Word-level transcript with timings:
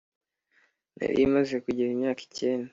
narimaze 0.97 1.55
kugira 1.63 1.89
imyaka 1.91 2.21
icyenda. 2.27 2.69